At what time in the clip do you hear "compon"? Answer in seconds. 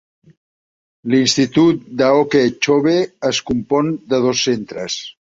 3.51-3.91